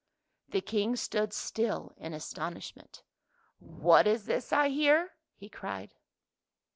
[0.49, 3.03] The King stood still in astonishment."
[3.83, 5.93] What is this I hear?" he cried.